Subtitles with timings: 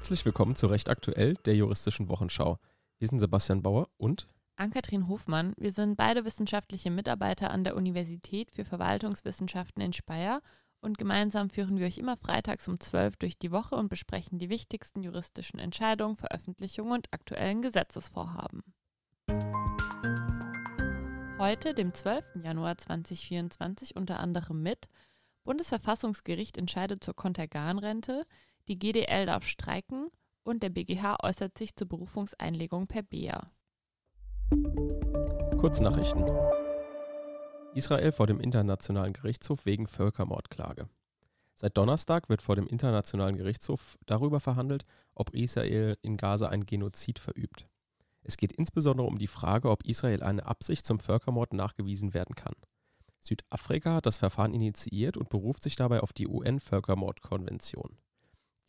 [0.00, 2.58] Herzlich willkommen zu Recht Aktuell, der juristischen Wochenschau.
[2.98, 5.52] Wir sind Sebastian Bauer und Ann-Kathrin Hofmann.
[5.58, 10.40] Wir sind beide wissenschaftliche Mitarbeiter an der Universität für Verwaltungswissenschaften in Speyer
[10.80, 14.48] und gemeinsam führen wir euch immer freitags um 12 durch die Woche und besprechen die
[14.48, 18.62] wichtigsten juristischen Entscheidungen, Veröffentlichungen und aktuellen Gesetzesvorhaben.
[21.38, 22.24] Heute, dem 12.
[22.42, 24.88] Januar 2024, unter anderem mit
[25.44, 28.24] Bundesverfassungsgericht entscheidet zur Konterganrente,
[28.70, 30.10] die GDL darf streiken
[30.44, 33.50] und der BGH äußert sich zur Berufungseinlegung per BEA.
[35.58, 36.24] Kurznachrichten.
[37.74, 40.88] Israel vor dem Internationalen Gerichtshof wegen Völkermordklage.
[41.54, 44.84] Seit Donnerstag wird vor dem Internationalen Gerichtshof darüber verhandelt,
[45.16, 47.66] ob Israel in Gaza ein Genozid verübt.
[48.22, 52.54] Es geht insbesondere um die Frage, ob Israel eine Absicht zum Völkermord nachgewiesen werden kann.
[53.18, 57.98] Südafrika hat das Verfahren initiiert und beruft sich dabei auf die UN-Völkermordkonvention.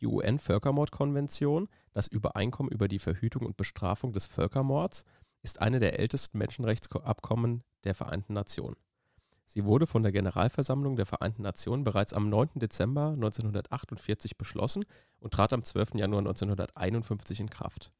[0.02, 5.06] Die UN-Völkermordkonvention, das Übereinkommen über die Verhütung und Bestrafung des Völkermords,
[5.44, 8.78] ist eine der ältesten Menschenrechtsabkommen der Vereinten Nationen.
[9.46, 12.52] Sie wurde von der Generalversammlung der Vereinten Nationen bereits am 9.
[12.56, 14.86] Dezember 1948 beschlossen
[15.20, 15.96] und trat am 12.
[15.96, 17.92] Januar 1951 in Kraft.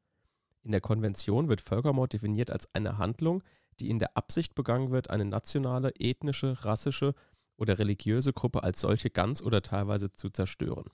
[0.62, 3.42] In der Konvention wird Völkermord definiert als eine Handlung,
[3.80, 7.14] die in der Absicht begangen wird, eine nationale, ethnische, rassische
[7.56, 10.90] oder religiöse Gruppe als solche ganz oder teilweise zu zerstören.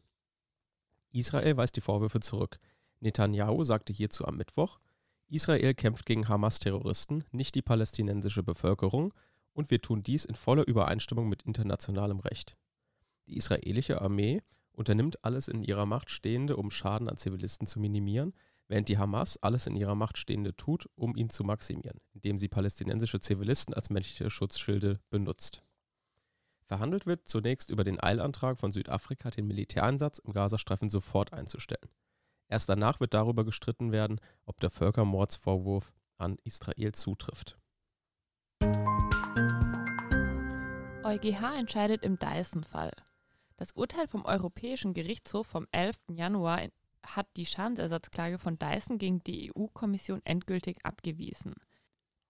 [1.13, 2.59] Israel weist die Vorwürfe zurück.
[3.01, 4.79] Netanyahu sagte hierzu am Mittwoch,
[5.29, 9.13] Israel kämpft gegen Hamas-Terroristen, nicht die palästinensische Bevölkerung,
[9.53, 12.57] und wir tun dies in voller Übereinstimmung mit internationalem Recht.
[13.27, 14.43] Die israelische Armee
[14.73, 18.33] unternimmt alles in ihrer Macht Stehende, um Schaden an Zivilisten zu minimieren,
[18.69, 22.49] während die Hamas alles in ihrer Macht Stehende tut, um ihn zu maximieren, indem sie
[22.49, 25.63] palästinensische Zivilisten als menschliche Schutzschilde benutzt.
[26.69, 31.89] Verhandelt wird zunächst über den Eilantrag von Südafrika, den Militäreinsatz im Gazastreifen sofort einzustellen.
[32.47, 37.59] Erst danach wird darüber gestritten werden, ob der Völkermordsvorwurf an Israel zutrifft.
[41.05, 42.93] EuGH entscheidet im Dyson-Fall.
[43.57, 45.97] Das Urteil vom Europäischen Gerichtshof vom 11.
[46.11, 46.69] Januar
[47.03, 51.55] hat die Schadensersatzklage von Dyson gegen die EU-Kommission endgültig abgewiesen.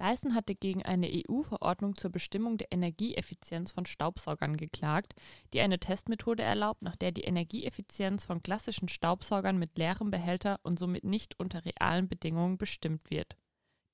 [0.01, 5.15] Dyson hatte gegen eine EU-Verordnung zur Bestimmung der Energieeffizienz von Staubsaugern geklagt,
[5.53, 10.79] die eine Testmethode erlaubt, nach der die Energieeffizienz von klassischen Staubsaugern mit leerem Behälter und
[10.79, 13.37] somit nicht unter realen Bedingungen bestimmt wird.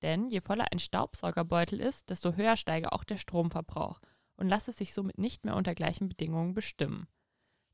[0.02, 4.00] Denn je voller ein Staubsaugerbeutel ist, desto höher steige auch der Stromverbrauch
[4.36, 7.08] und lasse sich somit nicht mehr unter gleichen Bedingungen bestimmen.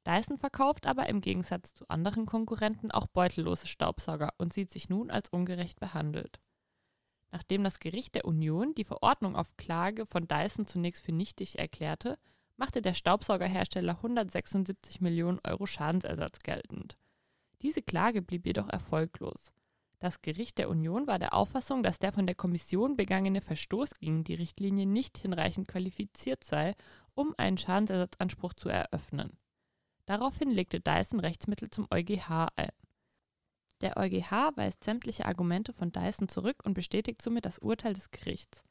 [0.06, 5.10] Dyson verkauft aber im Gegensatz zu anderen Konkurrenten auch beutellose Staubsauger und sieht sich nun
[5.10, 6.40] als ungerecht behandelt.
[7.32, 12.18] Nachdem das Gericht der Union die Verordnung auf Klage von Dyson zunächst für nichtig erklärte,
[12.56, 16.96] machte der Staubsaugerhersteller 176 Millionen Euro Schadensersatz geltend.
[17.62, 19.52] Diese Klage blieb jedoch erfolglos.
[19.98, 24.24] Das Gericht der Union war der Auffassung, dass der von der Kommission begangene Verstoß gegen
[24.24, 26.74] die Richtlinie nicht hinreichend qualifiziert sei,
[27.14, 29.36] um einen Schadensersatzanspruch zu eröffnen.
[30.06, 32.70] Daraufhin legte Dyson Rechtsmittel zum EuGH ein.
[33.80, 38.64] Der EuGH weist sämtliche Argumente von Dyson zurück und bestätigt somit das Urteil des Gerichts.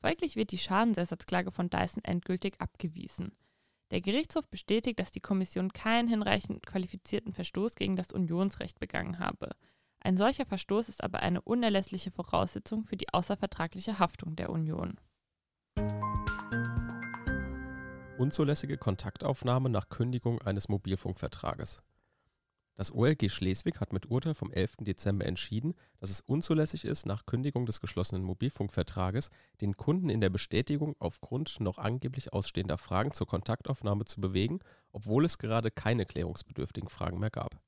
[0.00, 3.32] Folglich wird die Schadensersatzklage von Dyson endgültig abgewiesen.
[3.90, 9.50] Der Gerichtshof bestätigt, dass die Kommission keinen hinreichend qualifizierten Verstoß gegen das Unionsrecht begangen habe.
[10.00, 14.98] Ein solcher Verstoß ist aber eine unerlässliche Voraussetzung für die außervertragliche Haftung der Union.
[18.18, 21.82] Unzulässige Kontaktaufnahme nach Kündigung eines Mobilfunkvertrages.
[22.80, 24.76] Das OLG Schleswig hat mit Urteil vom 11.
[24.80, 29.28] Dezember entschieden, dass es unzulässig ist, nach Kündigung des geschlossenen Mobilfunkvertrages
[29.60, 34.60] den Kunden in der Bestätigung aufgrund noch angeblich ausstehender Fragen zur Kontaktaufnahme zu bewegen,
[34.92, 37.60] obwohl es gerade keine klärungsbedürftigen Fragen mehr gab.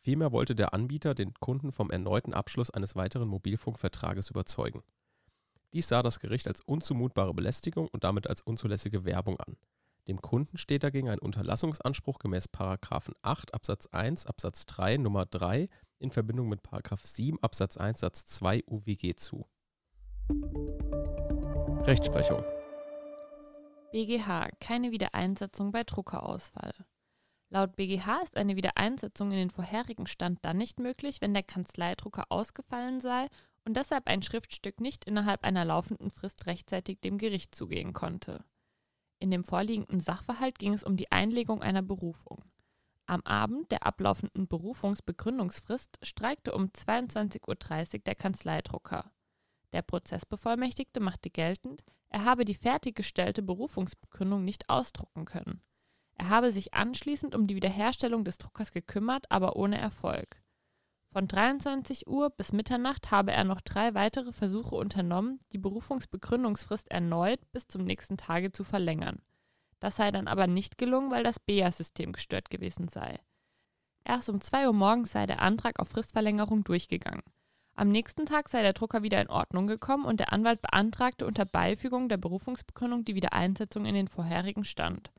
[0.00, 4.82] Vielmehr wollte der Anbieter den Kunden vom erneuten Abschluss eines weiteren Mobilfunkvertrages überzeugen.
[5.72, 9.56] Dies sah das Gericht als unzumutbare Belästigung und damit als unzulässige Werbung an.
[10.08, 15.68] Dem Kunden steht dagegen ein Unterlassungsanspruch gemäß 8 Absatz 1 Absatz 3 Nummer 3
[16.00, 16.60] in Verbindung mit
[17.02, 19.46] 7 Absatz 1 Satz 2 UWG zu.
[21.86, 22.42] Rechtsprechung
[23.92, 26.74] BGH keine Wiedereinsetzung bei Druckerausfall.
[27.50, 32.24] Laut BGH ist eine Wiedereinsetzung in den vorherigen Stand dann nicht möglich, wenn der Kanzleidrucker
[32.30, 33.26] ausgefallen sei
[33.66, 38.42] und deshalb ein Schriftstück nicht innerhalb einer laufenden Frist rechtzeitig dem Gericht zugehen konnte.
[39.22, 42.42] In dem vorliegenden Sachverhalt ging es um die Einlegung einer Berufung.
[43.06, 49.12] Am Abend der ablaufenden Berufungsbegründungsfrist streikte um 22.30 Uhr der Kanzleidrucker.
[49.72, 55.62] Der Prozessbevollmächtigte machte geltend, er habe die fertiggestellte Berufungsbegründung nicht ausdrucken können.
[56.16, 60.41] Er habe sich anschließend um die Wiederherstellung des Druckers gekümmert, aber ohne Erfolg.
[61.12, 67.38] Von 23 Uhr bis Mitternacht habe er noch drei weitere Versuche unternommen, die Berufungsbegründungsfrist erneut
[67.52, 69.20] bis zum nächsten Tage zu verlängern.
[69.78, 73.20] Das sei dann aber nicht gelungen, weil das BEA-System gestört gewesen sei.
[74.04, 77.22] Erst um 2 Uhr morgens sei der Antrag auf Fristverlängerung durchgegangen.
[77.74, 81.44] Am nächsten Tag sei der Drucker wieder in Ordnung gekommen und der Anwalt beantragte unter
[81.44, 85.12] Beifügung der Berufungsbegründung die Wiedereinsetzung in den vorherigen Stand.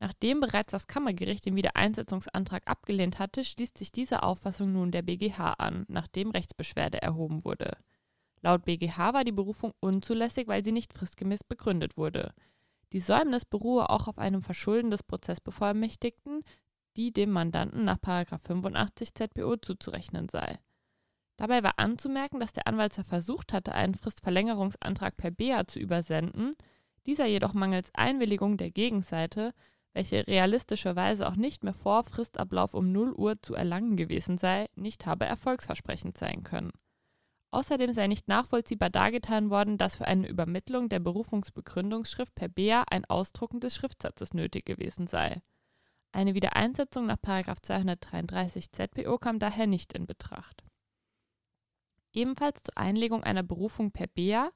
[0.00, 5.54] Nachdem bereits das Kammergericht den Wiedereinsetzungsantrag abgelehnt hatte, schließt sich dieser Auffassung nun der BGH
[5.54, 7.76] an, nachdem Rechtsbeschwerde erhoben wurde.
[8.40, 12.32] Laut BGH war die Berufung unzulässig, weil sie nicht fristgemäß begründet wurde.
[12.92, 16.42] Die Säumnis beruhe auch auf einem Verschulden des Prozessbevollmächtigten,
[16.96, 20.58] die dem Mandanten nach 85 ZPO zuzurechnen sei.
[21.36, 26.52] Dabei war anzumerken, dass der Anwalt zwar versucht hatte, einen Fristverlängerungsantrag per BEA zu übersenden,
[27.06, 29.54] dieser jedoch mangels Einwilligung der Gegenseite,
[29.98, 35.06] welche realistischerweise auch nicht mehr vor Fristablauf um 0 Uhr zu erlangen gewesen sei, nicht
[35.06, 36.70] habe erfolgsversprechend sein können.
[37.50, 43.06] Außerdem sei nicht nachvollziehbar dargetan worden, dass für eine Übermittlung der Berufungsbegründungsschrift per BEA ein
[43.06, 45.42] Ausdrucken des Schriftsatzes nötig gewesen sei.
[46.12, 50.62] Eine Wiedereinsetzung nach 233 ZPO kam daher nicht in Betracht.
[52.12, 54.52] Ebenfalls zur Einlegung einer Berufung per BEA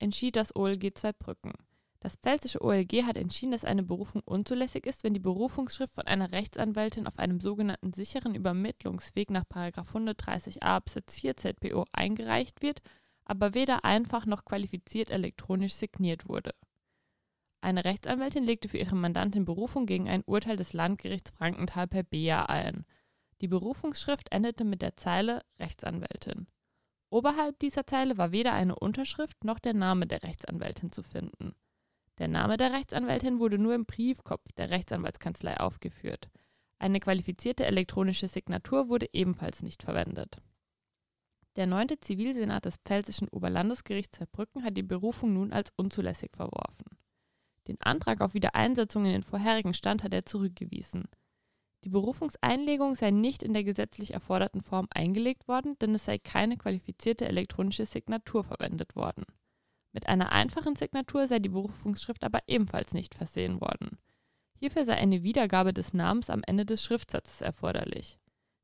[0.00, 1.52] entschied das OLG Zweibrücken.
[2.02, 6.32] Das pfälzische OLG hat entschieden, dass eine Berufung unzulässig ist, wenn die Berufungsschrift von einer
[6.32, 12.80] Rechtsanwältin auf einem sogenannten sicheren Übermittlungsweg nach 130a Absatz 4 ZPO eingereicht wird,
[13.26, 16.54] aber weder einfach noch qualifiziert elektronisch signiert wurde.
[17.60, 22.46] Eine Rechtsanwältin legte für ihre Mandantin Berufung gegen ein Urteil des Landgerichts Frankenthal per BEA
[22.46, 22.86] ein.
[23.42, 26.46] Die Berufungsschrift endete mit der Zeile Rechtsanwältin.
[27.10, 31.54] Oberhalb dieser Zeile war weder eine Unterschrift noch der Name der Rechtsanwältin zu finden.
[32.20, 36.28] Der Name der Rechtsanwältin wurde nur im Briefkopf der Rechtsanwaltskanzlei aufgeführt.
[36.78, 40.42] Eine qualifizierte elektronische Signatur wurde ebenfalls nicht verwendet.
[41.56, 41.88] Der 9.
[42.02, 46.98] Zivilsenat des Pfälzischen Oberlandesgerichts Saarbrücken hat die Berufung nun als unzulässig verworfen.
[47.68, 51.08] Den Antrag auf Wiedereinsetzung in den vorherigen Stand hat er zurückgewiesen.
[51.84, 56.58] Die Berufungseinlegung sei nicht in der gesetzlich erforderten Form eingelegt worden, denn es sei keine
[56.58, 59.24] qualifizierte elektronische Signatur verwendet worden.
[59.92, 63.98] Mit einer einfachen Signatur sei die Berufungsschrift aber ebenfalls nicht versehen worden.
[64.58, 68.18] Hierfür sei eine Wiedergabe des Namens am Ende des Schriftsatzes erforderlich.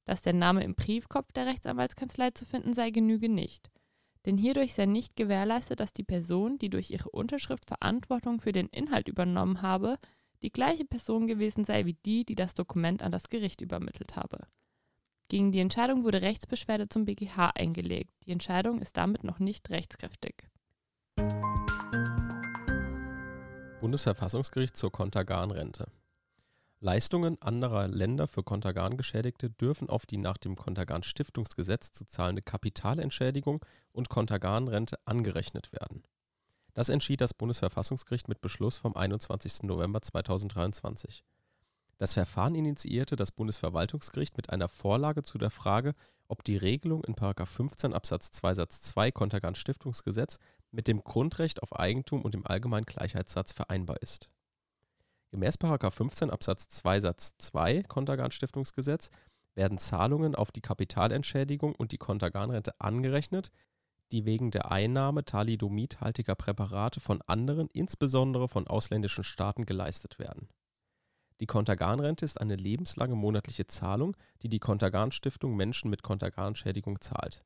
[0.05, 3.71] Dass der Name im Briefkopf der Rechtsanwaltskanzlei zu finden sei, genüge nicht.
[4.25, 8.69] Denn hierdurch sei nicht gewährleistet, dass die Person, die durch ihre Unterschrift Verantwortung für den
[8.69, 9.99] Inhalt übernommen habe,
[10.43, 14.47] die gleiche Person gewesen sei wie die, die das Dokument an das Gericht übermittelt habe.
[15.29, 18.13] Gegen die Entscheidung wurde Rechtsbeschwerde zum BGH eingelegt.
[18.27, 20.49] Die Entscheidung ist damit noch nicht rechtskräftig.
[23.81, 25.89] Bundesverfassungsgericht zur Kontergan-Rente.
[26.81, 34.09] Leistungen anderer Länder für Kontergan-Geschädigte dürfen auf die nach dem Kontergan-Stiftungsgesetz zu zahlende Kapitalentschädigung und
[34.09, 36.03] Kontergan-Rente angerechnet werden.
[36.75, 39.65] Das entschied das Bundesverfassungsgericht mit Beschluss vom 21.
[39.65, 41.23] November 2023.
[41.99, 45.95] Das Verfahren initiierte das Bundesverwaltungsgericht mit einer Vorlage zu der Frage,
[46.29, 47.15] ob die Regelung in§
[47.47, 50.39] 15 Absatz 2 Satz 2 Kontergan-Stiftungsgesetz
[50.71, 54.31] mit dem Grundrecht auf Eigentum und dem allgemeinen Gleichheitssatz vereinbar ist.
[55.31, 55.57] Gemäß§
[55.91, 59.11] 15 Absatz 2 Satz 2 Kontergan-Stiftungsgesetz
[59.55, 63.51] werden Zahlungen auf die Kapitalentschädigung und die Kontergan-Rente angerechnet,
[64.13, 70.49] die wegen der Einnahme thalidomidhaltiger Präparate von anderen, insbesondere von ausländischen Staaten, geleistet werden.
[71.41, 77.45] Die Kontergan-Rente ist eine lebenslange monatliche Zahlung, die die Kontergan-Stiftung Menschen mit Kontergan-Schädigung zahlt.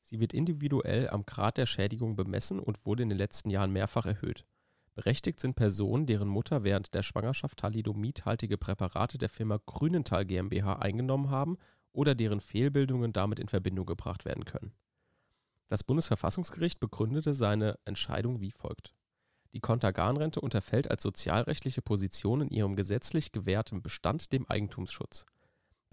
[0.00, 4.06] Sie wird individuell am Grad der Schädigung bemessen und wurde in den letzten Jahren mehrfach
[4.06, 4.44] erhöht.
[4.94, 11.30] Berechtigt sind Personen, deren Mutter während der Schwangerschaft thalidomidhaltige Präparate der Firma Grünenthal GmbH eingenommen
[11.30, 11.56] haben
[11.92, 14.72] oder deren Fehlbildungen damit in Verbindung gebracht werden können.
[15.68, 18.94] Das Bundesverfassungsgericht begründete seine Entscheidung wie folgt.
[19.54, 25.26] Die Kontergan-Rente unterfällt als sozialrechtliche Position in ihrem gesetzlich gewährten Bestand dem Eigentumsschutz.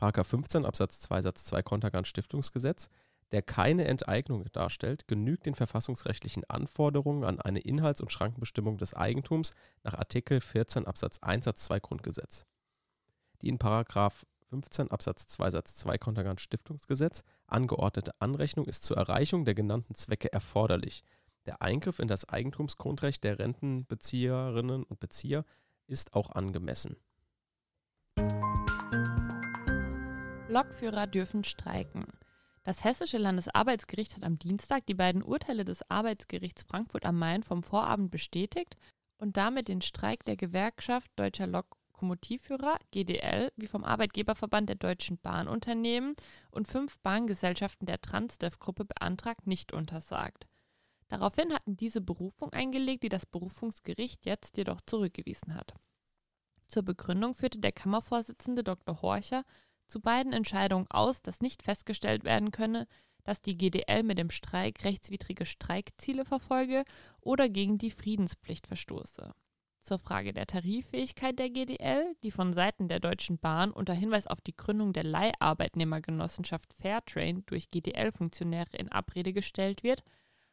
[0.23, 2.89] §15 Absatz 2 Satz 2 Kontergan-Stiftungsgesetz
[3.31, 9.53] der keine Enteignung darstellt, genügt den verfassungsrechtlichen Anforderungen an eine Inhalts- und Schrankenbestimmung des Eigentums
[9.83, 12.45] nach Artikel 14 Absatz 1 Satz 2 Grundgesetz.
[13.41, 13.59] Die in§
[14.49, 20.33] 15 Absatz 2 Satz 2 Kontergan Stiftungsgesetz angeordnete Anrechnung ist zur Erreichung der genannten Zwecke
[20.33, 21.03] erforderlich.
[21.49, 25.45] Der Eingriff in das Eigentumsgrundrecht der Rentenbezieherinnen und Bezieher
[25.87, 26.95] ist auch angemessen.
[30.47, 32.05] Lokführer dürfen streiken.
[32.65, 37.63] Das Hessische Landesarbeitsgericht hat am Dienstag die beiden Urteile des Arbeitsgerichts Frankfurt am Main vom
[37.63, 38.77] Vorabend bestätigt
[39.17, 45.17] und damit den Streik der Gewerkschaft Deutscher Lok Lokomotivführer GDL wie vom Arbeitgeberverband der deutschen
[45.17, 46.15] Bahnunternehmen
[46.51, 50.47] und fünf Bahngesellschaften der Transdev-Gruppe beantragt, nicht untersagt.
[51.09, 55.73] Daraufhin hatten diese Berufung eingelegt, die das Berufungsgericht jetzt jedoch zurückgewiesen hat.
[56.67, 59.01] Zur Begründung führte der Kammervorsitzende Dr.
[59.01, 59.43] Horcher
[59.87, 62.87] zu beiden Entscheidungen aus, dass nicht festgestellt werden könne,
[63.23, 66.85] dass die GDL mit dem Streik rechtswidrige Streikziele verfolge
[67.21, 69.33] oder gegen die Friedenspflicht verstoße.
[69.81, 74.41] Zur Frage der Tariffähigkeit der GDL, die von Seiten der Deutschen Bahn unter Hinweis auf
[74.41, 80.03] die Gründung der Leiharbeitnehmergenossenschaft Fairtrain durch GDL-Funktionäre in Abrede gestellt wird,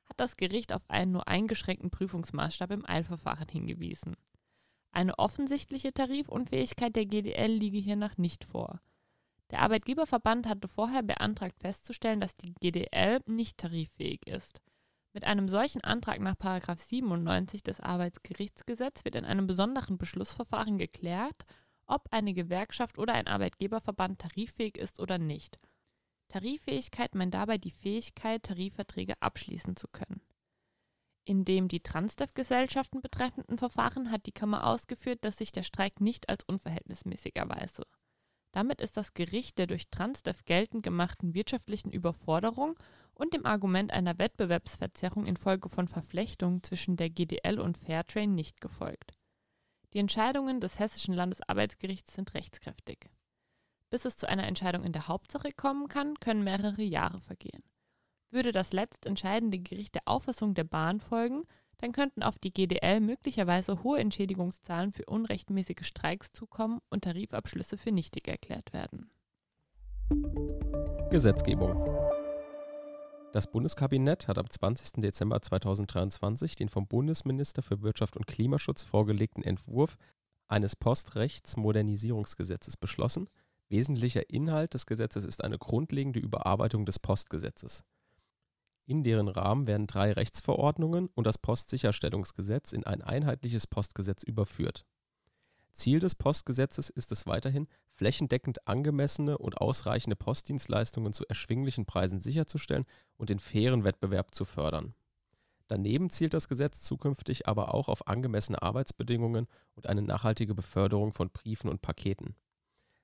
[0.09, 4.17] hat das Gericht auf einen nur eingeschränkten Prüfungsmaßstab im Eilverfahren hingewiesen.
[4.93, 8.81] Eine offensichtliche Tarifunfähigkeit der GDL liege hiernach nicht vor.
[9.51, 14.61] Der Arbeitgeberverband hatte vorher beantragt festzustellen, dass die GDL nicht tariffähig ist.
[15.13, 21.47] Mit einem solchen Antrag nach 97 des Arbeitsgerichtsgesetzes wird in einem besonderen Beschlussverfahren geklärt,
[21.87, 25.59] ob eine Gewerkschaft oder ein Arbeitgeberverband tariffähig ist oder nicht.
[26.29, 30.21] Tariffähigkeit meint dabei die Fähigkeit, Tarifverträge abschließen zu können.
[31.25, 36.29] In dem die Transdev-Gesellschaften betreffenden Verfahren hat die Kammer ausgeführt, dass sich der Streik nicht
[36.29, 37.83] als unverhältnismäßig erweise.
[38.53, 42.79] Damit ist das Gericht der durch Transdev geltend gemachten wirtschaftlichen Überforderung
[43.13, 49.15] und dem Argument einer Wettbewerbsverzerrung infolge von Verflechtungen zwischen der GDL und Fairtrain nicht gefolgt.
[49.93, 53.11] Die Entscheidungen des Hessischen Landesarbeitsgerichts sind rechtskräftig.
[53.97, 57.63] Bis es zu einer Entscheidung in der Hauptsache kommen kann, können mehrere Jahre vergehen.
[58.31, 61.45] Würde das letztentscheidende Gericht der Auffassung der Bahn folgen,
[61.79, 67.91] dann könnten auf die GDL möglicherweise hohe Entschädigungszahlen für unrechtmäßige Streiks zukommen und Tarifabschlüsse für
[67.91, 69.09] nichtig erklärt werden.
[71.09, 71.83] Gesetzgebung.
[73.33, 75.01] Das Bundeskabinett hat am 20.
[75.01, 79.97] Dezember 2023 den vom Bundesminister für Wirtschaft und Klimaschutz vorgelegten Entwurf
[80.49, 83.31] eines Postrechtsmodernisierungsgesetzes beschlossen.
[83.69, 87.85] Wesentlicher Inhalt des Gesetzes ist eine grundlegende Überarbeitung des Postgesetzes.
[88.87, 94.87] In deren Rahmen werden drei Rechtsverordnungen und das Postsicherstellungsgesetz in ein einheitliches Postgesetz überführt.
[95.73, 102.87] Ziel des Postgesetzes ist es weiterhin, flächendeckend angemessene und ausreichende Postdienstleistungen zu erschwinglichen Preisen sicherzustellen
[103.17, 104.95] und den fairen Wettbewerb zu fördern.
[105.67, 111.31] Daneben zielt das Gesetz zukünftig aber auch auf angemessene Arbeitsbedingungen und eine nachhaltige Beförderung von
[111.31, 112.37] Briefen und Paketen.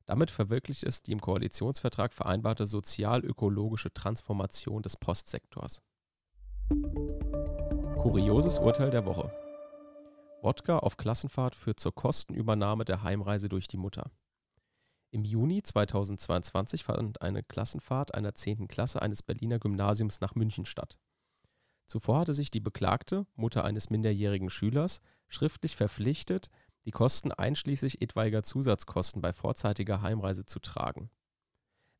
[0.06, 5.82] Damit verwirklicht es die im Koalitionsvertrag vereinbarte sozial-ökologische Transformation des Postsektors.
[7.98, 9.32] Kurioses Urteil der Woche.
[10.42, 14.10] Wodka auf Klassenfahrt führt zur Kostenübernahme der Heimreise durch die Mutter.
[15.12, 18.66] Im Juni 2022 fand eine Klassenfahrt einer 10.
[18.66, 20.98] Klasse eines Berliner Gymnasiums nach München statt.
[21.86, 26.48] Zuvor hatte sich die Beklagte, Mutter eines minderjährigen Schülers, schriftlich verpflichtet,
[26.84, 31.10] die Kosten einschließlich etwaiger Zusatzkosten bei vorzeitiger Heimreise zu tragen.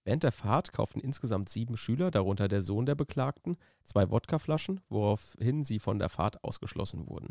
[0.05, 5.62] Während der Fahrt kauften insgesamt sieben Schüler, darunter der Sohn der Beklagten, zwei Wodkaflaschen, woraufhin
[5.62, 7.31] sie von der Fahrt ausgeschlossen wurden.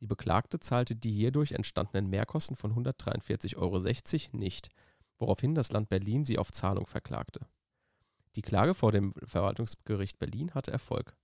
[0.00, 4.68] Die Beklagte zahlte die hierdurch entstandenen Mehrkosten von 143,60 Euro nicht,
[5.18, 7.40] woraufhin das Land Berlin sie auf Zahlung verklagte.
[8.36, 11.16] Die Klage vor dem Verwaltungsgericht Berlin hatte Erfolg.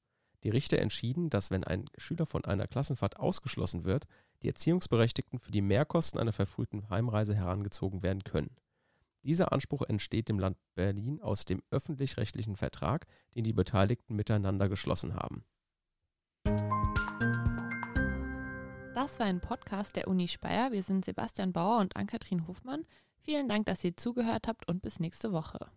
[0.42, 4.06] Die Richter entschieden, dass wenn ein Schüler von einer Klassenfahrt ausgeschlossen wird,
[4.44, 8.54] die Erziehungsberechtigten für die Mehrkosten einer verfrühten Heimreise herangezogen werden können.
[9.22, 15.14] Dieser Anspruch entsteht dem Land Berlin aus dem öffentlich-rechtlichen Vertrag, den die Beteiligten miteinander geschlossen
[15.14, 15.44] haben.
[18.94, 20.72] Das war ein Podcast der Uni Speyer.
[20.72, 22.84] Wir sind Sebastian Bauer und Ann-Kathrin Hofmann.
[23.22, 25.70] Vielen Dank, dass ihr zugehört habt und bis nächste Woche.